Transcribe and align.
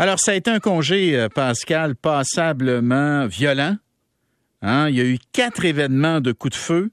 Alors, 0.00 0.20
ça 0.20 0.30
a 0.30 0.34
été 0.36 0.48
un 0.48 0.60
congé, 0.60 1.18
euh, 1.18 1.28
Pascal, 1.28 1.96
passablement 1.96 3.26
violent. 3.26 3.78
Hein? 4.62 4.88
Il 4.90 4.94
y 4.94 5.00
a 5.00 5.04
eu 5.04 5.18
quatre 5.32 5.64
événements 5.64 6.20
de 6.20 6.30
coups 6.30 6.52
de 6.52 6.56
feu, 6.56 6.90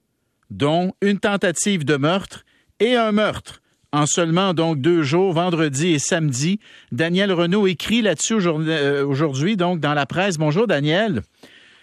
dont 0.50 0.92
une 1.04 1.20
tentative 1.20 1.86
de 1.86 1.97
meurtre 1.97 2.46
et 2.79 2.96
un 2.96 3.12
meurtre. 3.12 3.62
En 3.91 4.07
seulement 4.07 4.55
donc 4.55 4.81
deux 4.81 5.04
jours, 5.04 5.33
vendredi 5.33 5.94
et 5.94 5.99
samedi. 5.99 6.60
Daniel 6.91 7.31
Renault 7.31 7.68
écrit 7.68 8.02
là-dessus 8.02 8.39
euh, 8.44 9.06
aujourd'hui, 9.06 9.56
donc 9.56 9.80
dans 9.80 9.94
la 9.94 10.08
presse. 10.08 10.40
Bonjour 10.40 10.66
Daniel. 10.66 11.22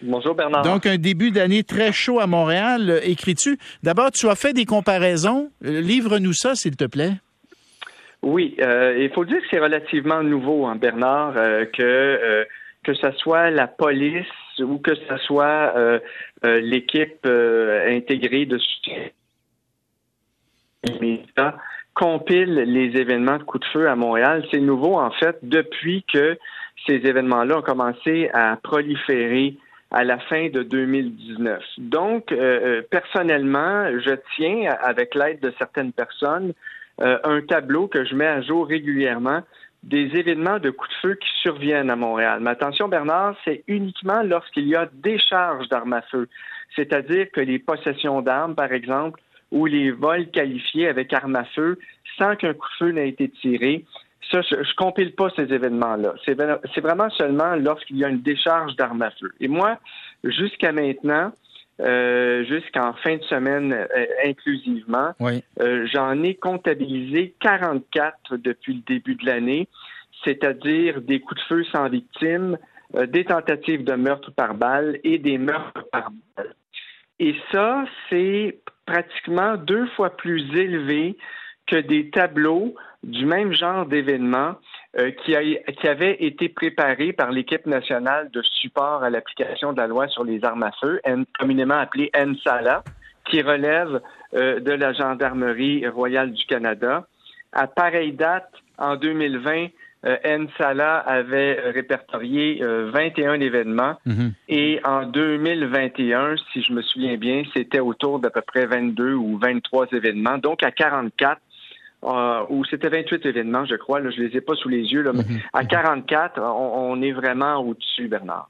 Bonjour 0.03 0.35
Bernard. 0.35 0.63
Donc 0.63 0.87
un 0.87 0.99
début 0.99 1.31
d'année 1.31 1.63
très 1.63 1.93
chaud 1.93 2.19
à 2.19 2.27
Montréal, 2.27 3.01
écris-tu? 3.05 3.61
D'abord, 3.85 4.11
tu 4.11 4.29
as 4.29 4.35
fait 4.35 4.55
des 4.55 4.65
comparaisons. 4.65 5.53
Livre-nous 5.61 6.33
ça, 6.33 6.57
s'il 6.57 6.75
te 6.75 6.85
plaît. 6.85 7.13
Oui, 8.23 8.55
euh, 8.61 8.97
il 8.99 9.11
faut 9.11 9.25
dire 9.25 9.41
que 9.41 9.47
c'est 9.51 9.59
relativement 9.59 10.23
nouveau, 10.23 10.67
hein, 10.67 10.77
Bernard, 10.77 11.37
euh, 11.37 11.65
que 11.65 11.83
euh, 11.83 12.45
que 12.85 12.95
ce 12.95 13.11
soit 13.13 13.51
la 13.51 13.67
police 13.67 14.27
ou 14.59 14.79
que 14.79 14.95
ce 14.95 15.17
soit 15.19 15.73
l'équipe 16.43 17.25
intégrée 17.25 18.45
de 18.45 18.59
soutien 18.59 19.11
compile 21.95 22.55
les 22.55 23.01
événements 23.01 23.39
de 23.39 23.45
coups 23.45 23.65
de 23.65 23.73
feu 23.73 23.89
à 23.89 23.95
Montréal. 23.95 24.45
C'est 24.51 24.59
nouveau, 24.59 24.99
en 24.99 25.13
fait, 25.13 25.39
depuis 25.45 26.05
que 26.13 26.37
ces 26.89 26.95
événements-là 26.95 27.59
ont 27.59 27.63
commencé 27.63 28.31
à 28.35 28.57
proliférer 28.61 29.55
à 29.93 30.03
la 30.03 30.19
fin 30.19 30.49
de 30.49 30.65
2019. 30.65 31.63
Donc, 31.79 32.35
personnellement, 32.91 33.87
je 34.01 34.17
tiens, 34.35 34.75
avec 34.83 35.15
l'aide 35.15 35.39
de 35.39 35.53
certaines 35.57 35.93
personnes, 35.93 36.53
euh, 37.01 37.19
un 37.25 37.41
tableau 37.41 37.89
que 37.89 38.05
je 38.05 38.15
mets 38.15 38.27
à 38.27 38.43
jour 38.43 38.67
régulièrement 38.67 39.41
des 39.83 40.11
événements 40.15 40.59
de 40.59 40.71
coups 40.71 40.91
de 40.91 41.09
feu 41.09 41.15
qui 41.15 41.29
surviennent 41.41 41.91
à 41.91 41.97
Montréal. 41.97 42.39
Mais 42.41 42.51
attention, 42.51 42.89
Bernard, 42.89 43.35
c'est 43.45 43.65
uniquement 43.67 44.23
lorsqu'il 44.23 44.69
y 44.69 44.77
a 44.77 44.89
décharge 44.93 45.69
d'armes 45.69 45.95
à 45.95 46.03
feu, 46.03 46.29
c'est-à-dire 46.77 47.27
que 47.33 47.41
les 47.41 47.59
possessions 47.59 48.23
d'armes, 48.23 48.55
par 48.55 48.73
exemple, 48.73 49.21
ou 49.51 49.67
les 49.67 49.91
vols 49.91 50.29
qualifiés 50.31 50.89
avec 50.89 51.13
armes 51.13 51.37
à 51.37 51.45
feu 51.45 51.79
sans 52.19 52.37
qu'un 52.37 52.55
coup 52.55 52.69
de 52.69 52.87
feu 52.87 52.91
n'ait 52.93 53.09
été 53.09 53.29
tiré. 53.29 53.85
Ça, 54.31 54.41
je, 54.43 54.57
ne 54.57 54.75
compile 54.77 55.15
pas 55.15 55.31
ces 55.37 55.53
événements-là. 55.53 56.15
C'est 56.25 56.81
vraiment 56.81 57.11
seulement 57.11 57.57
lorsqu'il 57.57 57.99
y 57.99 58.05
a 58.05 58.09
une 58.09 58.23
décharge 58.23 58.77
d'armes 58.77 59.03
à 59.03 59.11
feu. 59.11 59.33
Et 59.41 59.49
moi, 59.49 59.79
jusqu'à 60.25 60.73
maintenant, 60.73 61.33
euh, 61.81 62.45
jusqu'en 62.45 62.93
fin 62.95 63.17
de 63.17 63.23
semaine 63.25 63.73
euh, 63.73 64.07
inclusivement. 64.25 65.13
Euh, 65.61 65.87
j'en 65.93 66.23
ai 66.23 66.35
comptabilisé 66.35 67.35
44 67.41 68.37
depuis 68.37 68.75
le 68.75 68.81
début 68.87 69.15
de 69.15 69.27
l'année, 69.27 69.69
c'est-à-dire 70.25 71.01
des 71.01 71.21
coups 71.21 71.41
de 71.41 71.47
feu 71.47 71.65
sans 71.73 71.89
victime, 71.89 72.59
des 73.09 73.25
tentatives 73.25 73.85
de 73.85 73.95
meurtre 73.95 74.31
par 74.33 74.55
balle 74.55 74.99
et 75.03 75.19
des 75.19 75.39
meurtres 75.39 75.87
par 75.91 76.11
balle. 76.37 76.55
Et 77.19 77.35
ça, 77.51 77.85
c'est 78.11 78.59
pratiquement 78.85 79.57
deux 79.57 79.87
fois 79.97 80.17
plus 80.17 80.43
élevé 80.55 81.17
que 81.67 81.77
des 81.77 82.11
tableaux 82.11 82.75
du 83.03 83.25
même 83.25 83.53
genre 83.55 83.87
d'événement 83.87 84.57
euh, 84.99 85.11
qui, 85.25 85.35
qui 85.81 85.89
avait 85.89 86.23
été 86.23 86.51
préparé 86.51 87.15
par 87.15 87.31
l'équipe 87.31 87.65
nationale 87.65 88.31
de 88.31 88.43
support 88.43 89.03
à 89.03 89.09
l'application 89.09 89.73
de 89.73 89.79
la 89.79 89.87
loi 89.87 90.07
sur 90.09 90.23
les 90.23 90.45
armes 90.45 90.65
à 90.65 90.73
feu, 90.73 91.01
communément 91.39 91.79
appelée 91.79 92.11
NSALA, 92.15 92.85
qui 93.25 93.41
relève 93.41 94.03
euh, 94.35 94.61
de 94.61 94.73
la 94.73 94.93
Gendarmerie 94.93 95.89
royale 95.89 96.33
du 96.33 96.45
Canada. 96.45 97.07
À 97.53 97.69
pareille 97.69 98.13
date, 98.13 98.53
en 98.77 98.97
2020, 98.97 99.69
euh, 100.05 100.17
NSALA 100.27 100.99
avait 100.99 101.71
répertorié 101.71 102.61
21 102.63 103.41
événements 103.41 103.97
mhm. 104.05 104.35
et 104.51 104.79
en 104.85 105.07
2021, 105.07 106.35
si 106.53 106.63
je 106.63 106.71
me 106.71 106.83
souviens 106.83 107.17
bien, 107.17 107.45
c'était 107.55 107.81
autour 107.81 108.19
d'à 108.19 108.29
peu 108.29 108.43
près 108.43 108.67
22 108.67 109.15
ou 109.15 109.39
23 109.39 109.87
événements. 109.93 110.37
Donc 110.37 110.63
à 110.63 110.71
44, 110.71 111.41
euh, 112.05 112.45
où 112.49 112.65
c'était 112.65 112.89
28 112.89 113.25
événements, 113.27 113.65
je 113.65 113.77
crois. 113.77 114.01
Là, 114.01 114.11
je 114.11 114.21
les 114.21 114.37
ai 114.37 114.41
pas 114.41 114.55
sous 114.55 114.69
les 114.69 114.83
yeux, 114.83 115.03
là, 115.03 115.13
mais 115.13 115.23
mhm. 115.23 115.41
à 115.53 115.65
44, 115.65 116.41
on, 116.41 117.01
est 117.01 117.13
vraiment 117.13 117.59
au-dessus, 117.59 118.09
Bernard. 118.09 118.49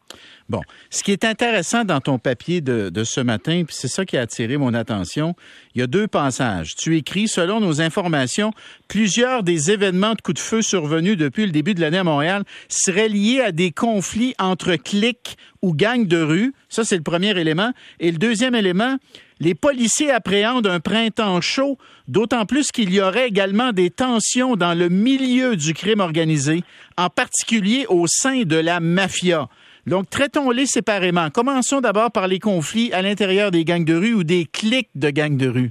Bon, 0.49 0.63
ce 0.91 1.03
qui 1.03 1.13
est 1.13 1.25
intéressant 1.25 1.85
dans 1.85 2.01
ton 2.01 2.19
papier 2.19 2.61
de, 2.61 2.89
de 2.89 3.05
ce 3.05 3.21
matin, 3.21 3.65
puis 3.67 3.75
c'est 3.79 3.89
ça 3.89 4.05
qui 4.05 4.17
a 4.17 4.23
attiré 4.23 4.57
mon 4.57 4.75
attention, 4.75 5.35
il 5.75 5.81
y 5.81 5.83
a 5.83 5.87
deux 5.87 6.07
passages. 6.07 6.75
Tu 6.77 6.97
écris, 6.97 7.29
selon 7.29 7.61
nos 7.61 7.81
informations, 7.81 8.53
plusieurs 8.89 9.43
des 9.43 9.71
événements 9.71 10.15
de 10.15 10.21
coups 10.21 10.41
de 10.41 10.45
feu 10.45 10.63
survenus 10.63 11.17
depuis 11.17 11.45
le 11.45 11.53
début 11.53 11.75
de 11.75 11.81
l'année 11.81 11.99
à 11.99 12.05
Montréal 12.05 12.45
seraient 12.69 13.09
liés 13.09 13.41
à 13.41 13.53
des 13.53 13.71
conflits 13.71 14.35
entre 14.39 14.77
clics 14.77 15.37
ou 15.63 15.75
gangs 15.75 16.07
de 16.07 16.21
rue. 16.21 16.55
Ça, 16.69 16.85
c'est 16.85 16.97
le 16.97 17.03
premier 17.03 17.39
élément. 17.39 17.73
Et 18.01 18.11
le 18.11 18.19
deuxième 18.19 18.55
élément, 18.55 18.97
les 19.43 19.57
policiers 19.57 20.13
appréhendent 20.13 20.69
un 20.69 20.79
printemps 20.79 21.41
chaud, 21.41 21.77
d'autant 22.07 22.47
plus 22.47 22.71
qu'il 22.71 22.95
y 22.95 23.01
aurait 23.01 23.27
également 23.27 23.73
des 23.73 23.91
tensions 23.91 24.55
dans 24.55 24.73
le 24.73 24.89
milieu 24.89 25.57
du 25.57 25.75
crime 25.75 25.99
organisé, 25.99 26.63
en 26.97 27.09
particulier 27.09 27.85
au 27.89 28.07
sein 28.07 28.43
de 28.43 28.57
la 28.57 28.79
mafia. 28.79 29.49
Donc, 29.85 30.09
traitons-les 30.09 30.67
séparément. 30.67 31.29
Commençons 31.31 31.81
d'abord 31.81 32.13
par 32.13 32.29
les 32.29 32.39
conflits 32.39 32.93
à 32.93 33.03
l'intérieur 33.03 33.51
des 33.51 33.65
gangs 33.65 33.85
de 33.85 33.97
rue 33.97 34.15
ou 34.15 34.23
des 34.23 34.45
clics 34.45 34.91
de 34.95 35.11
gangs 35.11 35.37
de 35.37 35.49
rue. 35.49 35.71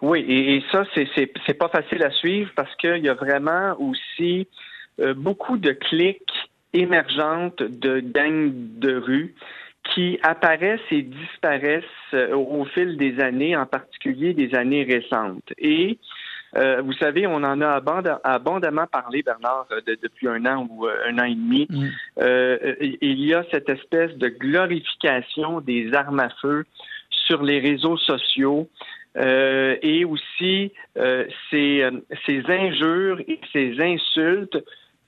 Oui, 0.00 0.24
et, 0.26 0.62
ça, 0.72 0.84
c'est 0.94 1.54
pas 1.58 1.68
facile 1.68 2.02
à 2.04 2.10
suivre 2.10 2.50
parce 2.56 2.74
qu'il 2.76 3.04
y 3.04 3.10
a 3.10 3.14
vraiment 3.14 3.76
aussi 3.78 4.48
euh, 5.00 5.12
beaucoup 5.12 5.58
de 5.58 5.72
clics 5.72 6.32
émergentes 6.72 7.62
de 7.62 8.00
gangs 8.00 8.50
de 8.78 8.96
rue 8.96 9.34
qui 9.94 10.18
apparaissent 10.22 10.80
et 10.90 11.02
disparaissent 11.02 11.84
euh, 12.14 12.34
au 12.34 12.64
fil 12.66 12.96
des 12.96 13.20
années, 13.20 13.56
en 13.56 13.66
particulier 13.66 14.34
des 14.34 14.54
années 14.54 14.84
récentes. 14.84 15.52
Et 15.58 15.98
euh, 16.56 16.80
vous 16.82 16.92
savez, 16.94 17.26
on 17.26 17.36
en 17.36 17.60
a 17.60 17.82
abondamment 18.24 18.86
parlé, 18.86 19.22
Bernard, 19.22 19.66
euh, 19.72 19.80
depuis 20.02 20.28
un 20.28 20.44
an 20.46 20.66
ou 20.70 20.86
un 20.86 21.18
an 21.18 21.24
et 21.24 21.34
demi. 21.34 21.66
Mm. 21.68 22.96
il 23.02 23.20
y 23.24 23.34
a 23.34 23.44
cette 23.50 23.68
espèce 23.68 24.16
de 24.16 24.28
glorification 24.28 25.60
des 25.60 25.92
armes 25.92 26.20
à 26.20 26.30
feu 26.40 26.64
sur 27.10 27.42
les 27.42 27.60
réseaux 27.60 27.98
sociaux. 27.98 28.68
et 29.16 30.04
aussi 30.04 30.72
ces, 31.50 31.88
ces 32.26 32.42
injures 32.48 33.20
et 33.26 33.40
ces 33.52 33.80
insultes 33.80 34.58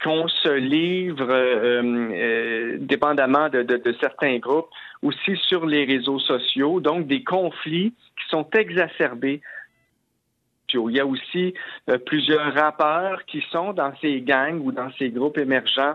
qu'on 0.02 0.28
se 0.28 0.52
livre, 0.52 1.28
euh, 1.28 1.82
euh, 1.82 2.67
dépendamment 2.78 3.48
de, 3.48 3.96
certains 4.00 4.38
groupes, 4.38 4.68
aussi 5.02 5.36
sur 5.48 5.66
les 5.66 5.84
réseaux 5.84 6.18
sociaux, 6.18 6.80
donc 6.80 7.06
des 7.06 7.22
conflits 7.22 7.92
qui 8.16 8.28
sont 8.30 8.46
exacerbés. 8.52 9.40
Il 10.74 10.96
y 10.96 11.00
a 11.00 11.06
aussi 11.06 11.54
euh, 11.88 11.96
plusieurs 11.96 12.52
rappeurs 12.52 13.24
qui 13.24 13.42
sont 13.50 13.72
dans 13.72 13.92
ces 14.02 14.20
gangs 14.20 14.60
ou 14.62 14.70
dans 14.70 14.90
ces 14.98 15.08
groupes 15.08 15.38
émergents 15.38 15.94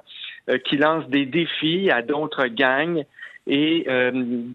qui 0.66 0.75
lancent 0.75 1.07
des 1.07 1.25
défis 1.25 1.89
à 1.89 2.01
d'autres 2.01 2.47
gangs 2.47 3.05
et 3.45 3.85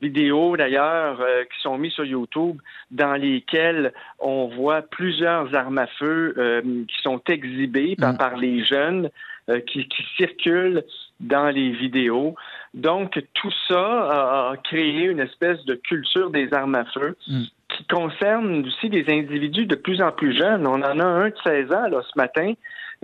vidéos 0.00 0.56
d'ailleurs 0.56 1.18
qui 1.52 1.60
sont 1.60 1.76
mises 1.76 1.92
sur 1.92 2.04
YouTube 2.04 2.56
dans 2.90 3.14
lesquelles 3.14 3.92
on 4.18 4.48
voit 4.48 4.82
plusieurs 4.82 5.54
armes 5.54 5.78
à 5.78 5.86
feu 5.98 6.62
qui 6.88 7.02
sont 7.02 7.20
exhibées 7.28 7.96
par, 7.96 8.36
mm. 8.36 8.40
les 8.40 8.64
jeunes 8.64 9.10
euh, 9.48 9.60
qui, 9.60 9.88
qui 9.88 10.02
circulent 10.18 10.84
dans 11.20 11.48
les 11.48 11.70
vidéos. 11.70 12.34
Donc, 12.74 13.18
tout 13.32 13.50
ça 13.66 14.50
a, 14.50 14.56
créé 14.62 15.04
une 15.04 15.20
espèce 15.20 15.64
de 15.64 15.74
culture 15.74 16.28
des 16.28 16.52
armes 16.52 16.74
à 16.74 16.84
feu 16.84 17.16
mm. 17.26 17.44
qui 17.70 17.84
concerne 17.84 18.66
aussi 18.66 18.90
des 18.90 19.06
individus 19.08 19.64
de 19.64 19.74
plus 19.74 20.02
en 20.02 20.12
plus 20.12 20.36
jeunes. 20.36 20.66
On 20.66 20.82
en 20.82 20.98
a 20.98 21.04
un 21.04 21.30
de 21.30 21.34
16 21.46 21.72
ans 21.72 21.88
là, 21.88 22.02
ce 22.02 22.18
matin 22.18 22.52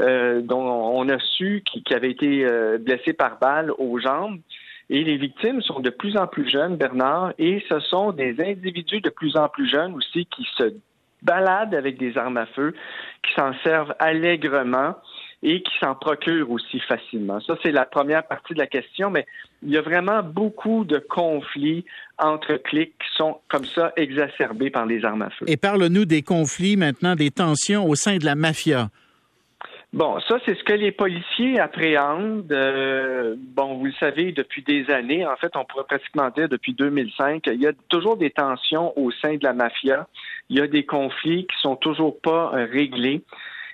euh, 0.01 0.43
dont 0.43 0.61
on 0.61 1.09
a 1.09 1.19
su 1.19 1.63
qu'il 1.65 1.83
avait 1.97 2.11
été 2.11 2.45
euh, 2.45 2.77
blessé 2.77 3.15
par 3.15 3.39
balle 3.39 3.71
aux 3.79 3.99
jambes. 3.99 4.39
Et 4.91 5.03
les 5.03 5.17
victimes 5.17 5.63
sont 5.63 5.81
de 5.81 5.91
plus 5.91 6.17
en 6.17 6.27
plus 6.27 6.49
jeunes, 6.49 6.77
Bernard, 6.77 7.33
et 7.39 7.65
ce 7.69 7.81
sont 7.81 8.13
des 8.13 8.37
individus 8.41 9.01
de 9.01 9.11
plus 9.11 9.37
en 9.37 9.49
plus 9.49 9.69
jeunes 9.69 9.95
aussi 9.95 10.27
qui 10.27 10.47
se 10.57 10.75
baladent 11.23 11.75
avec 11.75 11.99
des 11.99 12.17
armes 12.19 12.37
à 12.37 12.47
feu, 12.47 12.75
qui 13.23 13.35
s'en 13.35 13.53
servent 13.65 13.95
allègrement 13.99 14.95
et 15.43 15.63
qui 15.63 15.73
s'en 15.79 15.95
procurent 15.95 16.51
aussi 16.51 16.81
facilement. 16.81 17.39
Ça, 17.41 17.57
c'est 17.63 17.71
la 17.71 17.85
première 17.85 18.27
partie 18.27 18.55
de 18.55 18.59
la 18.59 18.67
question, 18.67 19.11
mais 19.11 19.27
il 19.63 19.71
y 19.71 19.77
a 19.77 19.83
vraiment 19.83 20.23
beaucoup 20.23 20.85
de 20.85 20.99
conflits 20.99 21.85
entre 22.19 22.55
clics 22.55 22.95
qui 22.99 23.17
sont 23.17 23.39
comme 23.49 23.67
ça 23.67 23.93
exacerbés 23.97 24.71
par 24.71 24.87
les 24.87 25.05
armes 25.05 25.23
à 25.23 25.31
feu. 25.31 25.45
Et 25.47 25.59
parle-nous 25.59 26.07
des 26.07 26.23
conflits 26.23 26.77
maintenant, 26.77 27.15
des 27.15 27.31
tensions 27.31 27.87
au 27.87 27.95
sein 27.95 28.17
de 28.17 28.25
la 28.25 28.35
mafia. 28.35 28.89
Bon, 29.95 30.19
ça, 30.27 30.39
c'est 30.45 30.59
ce 30.59 30.65
que 30.65 30.73
les 30.73 30.91
policiers 30.91 31.61
appréhendent. 31.61 32.51
Euh, 32.51 33.37
bon, 33.39 33.75
vous 33.75 33.85
le 33.85 33.93
savez, 33.93 34.33
depuis 34.33 34.65
des 34.65 34.91
années, 34.91 35.25
en 35.25 35.37
fait, 35.37 35.55
on 35.55 35.65
pourrait 35.65 35.85
pratiquement 35.85 36.31
dire 36.31 36.49
depuis 36.49 36.75
2005, 36.75 37.47
il 37.47 37.63
y 37.63 37.69
a 37.69 37.73
toujours 37.89 38.17
des 38.17 38.31
tensions 38.31 38.93
au 38.99 39.13
sein 39.13 39.37
de 39.37 39.45
la 39.45 39.53
mafia. 39.53 40.09
Il 40.49 40.59
y 40.59 40.61
a 40.61 40.67
des 40.67 40.85
conflits 40.85 41.47
qui 41.47 41.57
sont 41.61 41.77
toujours 41.77 42.21
pas 42.21 42.51
euh, 42.55 42.67
réglés. 42.73 43.23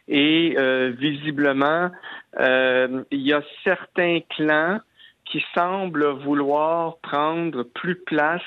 Et 0.08 0.56
visiblement, 0.98 1.90
il 2.36 3.04
y 3.12 3.32
a 3.32 3.42
certains 3.62 4.18
clans 4.28 4.80
qui 5.24 5.42
semblent 5.54 6.10
vouloir 6.24 6.96
prendre 6.98 7.62
plus 7.62 7.94
place 7.94 8.42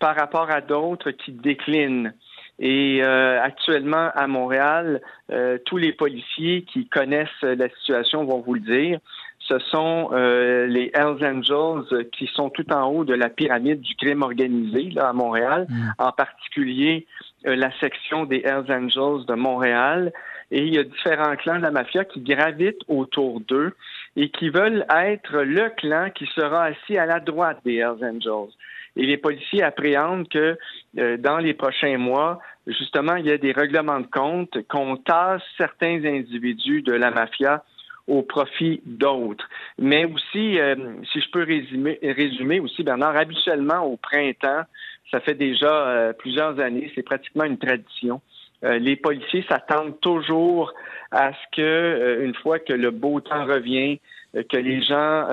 par 0.00 0.16
rapport 0.16 0.50
à 0.50 0.60
d'autres 0.60 1.12
qui 1.12 1.30
déclinent. 1.30 2.12
Et 2.60 3.02
euh, 3.02 3.42
actuellement, 3.42 4.10
à 4.14 4.26
Montréal, 4.26 5.00
euh, 5.32 5.56
tous 5.64 5.78
les 5.78 5.92
policiers 5.92 6.62
qui 6.70 6.86
connaissent 6.88 7.28
la 7.42 7.70
situation 7.70 8.24
vont 8.24 8.40
vous 8.40 8.54
le 8.54 8.60
dire. 8.60 9.00
Ce 9.38 9.58
sont 9.58 10.10
euh, 10.12 10.66
les 10.66 10.92
Hells 10.94 11.24
Angels 11.24 12.06
qui 12.12 12.26
sont 12.26 12.50
tout 12.50 12.70
en 12.70 12.84
haut 12.88 13.04
de 13.04 13.14
la 13.14 13.30
pyramide 13.30 13.80
du 13.80 13.96
crime 13.96 14.22
organisé 14.22 14.90
là, 14.90 15.08
à 15.08 15.12
Montréal, 15.14 15.66
mm. 15.70 15.88
en 15.98 16.12
particulier 16.12 17.06
la 17.44 17.70
section 17.80 18.26
des 18.26 18.42
Hells 18.44 18.70
Angels 18.70 19.24
de 19.26 19.34
Montréal. 19.34 20.12
Et 20.50 20.62
il 20.66 20.74
y 20.74 20.78
a 20.78 20.84
différents 20.84 21.36
clans 21.36 21.56
de 21.56 21.62
la 21.62 21.70
mafia 21.70 22.04
qui 22.04 22.20
gravitent 22.20 22.82
autour 22.88 23.40
d'eux 23.40 23.74
et 24.20 24.28
qui 24.28 24.50
veulent 24.50 24.84
être 24.94 25.38
le 25.38 25.70
clan 25.70 26.10
qui 26.14 26.26
sera 26.34 26.64
assis 26.64 26.98
à 26.98 27.06
la 27.06 27.20
droite 27.20 27.58
des 27.64 27.76
Hells 27.76 28.04
Angels. 28.04 28.52
Et 28.96 29.06
les 29.06 29.16
policiers 29.16 29.62
appréhendent 29.62 30.28
que 30.28 30.58
euh, 30.98 31.16
dans 31.16 31.38
les 31.38 31.54
prochains 31.54 31.96
mois, 31.96 32.38
justement, 32.66 33.16
il 33.16 33.24
y 33.24 33.30
a 33.30 33.38
des 33.38 33.52
règlements 33.52 34.00
de 34.00 34.06
compte 34.06 34.58
qu'on 34.68 34.98
tasse 34.98 35.40
certains 35.56 36.04
individus 36.04 36.82
de 36.82 36.92
la 36.92 37.10
mafia 37.10 37.64
au 38.08 38.20
profit 38.20 38.82
d'autres. 38.84 39.48
Mais 39.78 40.04
aussi, 40.04 40.60
euh, 40.60 40.74
si 41.10 41.22
je 41.22 41.30
peux 41.30 41.44
résumer, 41.44 41.98
résumer 42.02 42.60
aussi, 42.60 42.82
Bernard, 42.82 43.16
habituellement 43.16 43.86
au 43.86 43.96
printemps, 43.96 44.64
ça 45.10 45.20
fait 45.20 45.34
déjà 45.34 45.72
euh, 45.72 46.12
plusieurs 46.12 46.60
années, 46.60 46.92
c'est 46.94 47.04
pratiquement 47.04 47.44
une 47.44 47.58
tradition. 47.58 48.20
Les 48.62 48.96
policiers 48.96 49.44
s'attendent 49.48 49.98
toujours 50.00 50.72
à 51.10 51.32
ce 51.32 51.56
que, 51.56 52.22
une 52.22 52.34
fois 52.34 52.58
que 52.58 52.72
le 52.72 52.90
beau 52.90 53.20
temps 53.20 53.44
revient, 53.44 54.00
que 54.34 54.56
les 54.56 54.82
gens 54.82 55.26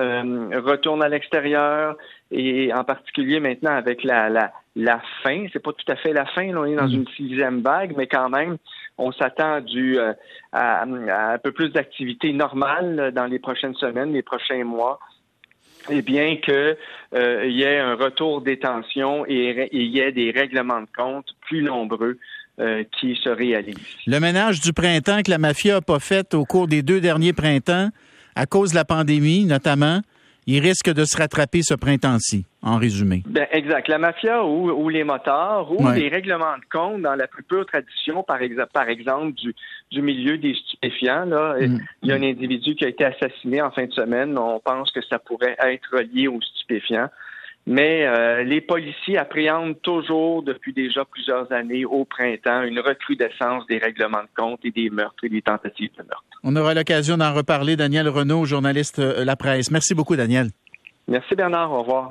retournent 0.60 1.02
à 1.02 1.08
l'extérieur, 1.08 1.96
et 2.30 2.72
en 2.74 2.84
particulier 2.84 3.40
maintenant 3.40 3.72
avec 3.72 4.04
la, 4.04 4.28
la, 4.28 4.52
la 4.76 5.00
fin. 5.22 5.46
C'est 5.52 5.62
pas 5.62 5.72
tout 5.72 5.92
à 5.92 5.96
fait 5.96 6.12
la 6.12 6.26
fin, 6.26 6.46
là, 6.46 6.60
on 6.60 6.64
est 6.64 6.76
dans 6.76 6.88
mm. 6.88 6.94
une 6.94 7.08
sixième 7.08 7.60
vague, 7.60 7.94
mais 7.96 8.06
quand 8.06 8.28
même, 8.28 8.56
on 8.96 9.12
s'attend 9.12 9.60
du, 9.60 9.98
euh, 9.98 10.12
à, 10.52 10.82
un 10.82 11.38
peu 11.38 11.52
plus 11.52 11.70
d'activité 11.70 12.32
normale 12.32 13.12
dans 13.14 13.26
les 13.26 13.38
prochaines 13.38 13.74
semaines, 13.74 14.12
les 14.12 14.22
prochains 14.22 14.64
mois. 14.64 15.00
Et 15.90 16.02
bien 16.02 16.36
qu'il 16.36 16.76
euh, 17.14 17.46
y 17.46 17.62
ait 17.62 17.78
un 17.78 17.94
retour 17.94 18.42
des 18.42 18.58
tensions 18.58 19.24
et 19.26 19.68
il 19.72 19.86
y 19.86 20.00
ait 20.00 20.12
des 20.12 20.30
règlements 20.32 20.82
de 20.82 20.88
compte 20.94 21.34
plus 21.40 21.62
nombreux 21.62 22.18
euh, 22.60 22.84
qui 22.98 23.18
se 23.22 23.28
réalisent. 23.28 23.76
Le 24.06 24.18
ménage 24.18 24.60
du 24.60 24.72
printemps 24.72 25.22
que 25.22 25.30
la 25.30 25.38
mafia 25.38 25.74
n'a 25.74 25.80
pas 25.80 26.00
fait 26.00 26.34
au 26.34 26.44
cours 26.44 26.66
des 26.66 26.82
deux 26.82 27.00
derniers 27.00 27.32
printemps, 27.32 27.90
à 28.34 28.46
cause 28.46 28.70
de 28.70 28.74
la 28.74 28.84
pandémie 28.84 29.44
notamment, 29.44 30.00
il 30.48 30.60
risque 30.60 30.90
de 30.90 31.04
se 31.04 31.14
rattraper 31.18 31.60
ce 31.62 31.74
printemps-ci, 31.74 32.46
en 32.62 32.78
résumé. 32.78 33.22
Ben, 33.26 33.46
exact. 33.52 33.86
La 33.88 33.98
mafia 33.98 34.42
ou, 34.42 34.88
les 34.88 35.04
motards 35.04 35.70
ou 35.70 35.90
les 35.90 36.08
règlements 36.08 36.56
de 36.56 36.64
compte 36.72 37.02
dans 37.02 37.14
la 37.14 37.26
plus 37.26 37.42
pure 37.42 37.66
tradition, 37.66 38.22
par, 38.22 38.40
exemple, 38.40 38.70
par 38.72 38.88
exemple, 38.88 39.34
du, 39.34 39.54
du 39.90 40.00
milieu 40.00 40.38
des 40.38 40.54
stupéfiants. 40.54 41.26
Là. 41.26 41.54
Mm. 41.60 41.78
Il 42.02 42.08
y 42.08 42.12
a 42.12 42.14
un 42.14 42.22
individu 42.22 42.74
qui 42.76 42.86
a 42.86 42.88
été 42.88 43.04
assassiné 43.04 43.60
en 43.60 43.70
fin 43.70 43.84
de 43.84 43.92
semaine. 43.92 44.38
On 44.38 44.58
pense 44.58 44.90
que 44.90 45.02
ça 45.02 45.18
pourrait 45.18 45.56
être 45.62 46.00
lié 46.14 46.28
aux 46.28 46.40
stupéfiants. 46.40 47.10
Mais 47.70 48.06
euh, 48.06 48.44
les 48.44 48.62
policiers 48.62 49.18
appréhendent 49.18 49.78
toujours, 49.82 50.42
depuis 50.42 50.72
déjà 50.72 51.04
plusieurs 51.04 51.52
années, 51.52 51.84
au 51.84 52.06
printemps, 52.06 52.62
une 52.62 52.80
recrudescence 52.80 53.66
des 53.66 53.76
règlements 53.76 54.22
de 54.22 54.28
compte 54.34 54.60
et 54.64 54.70
des 54.70 54.88
meurtres 54.88 55.22
et 55.24 55.28
des 55.28 55.42
tentatives 55.42 55.90
de 55.98 56.02
meurtre. 56.02 56.24
On 56.42 56.56
aura 56.56 56.72
l'occasion 56.72 57.18
d'en 57.18 57.34
reparler. 57.34 57.76
Daniel 57.76 58.08
Renault, 58.08 58.46
journaliste 58.46 59.00
euh, 59.00 59.22
La 59.22 59.36
Presse. 59.36 59.70
Merci 59.70 59.94
beaucoup, 59.94 60.16
Daniel. 60.16 60.48
Merci, 61.08 61.34
Bernard. 61.34 61.70
Au 61.70 61.82
revoir. 61.82 62.06